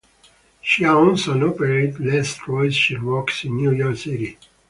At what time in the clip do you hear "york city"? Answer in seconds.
3.71-4.35